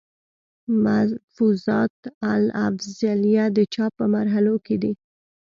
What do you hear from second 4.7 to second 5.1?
دی